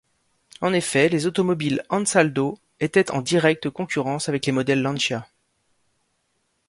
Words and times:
En 0.61 0.73
effet, 0.73 1.09
les 1.09 1.27
automobiles 1.27 1.83
Ansaldo 1.91 2.57
étaient 2.79 3.11
en 3.11 3.21
directe 3.21 3.69
concurrence 3.69 4.29
avec 4.29 4.47
les 4.47 4.51
modèles 4.51 4.81
Lancia. 4.81 5.27